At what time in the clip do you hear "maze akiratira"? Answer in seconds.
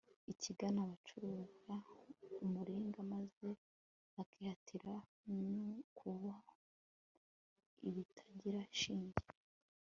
3.13-4.91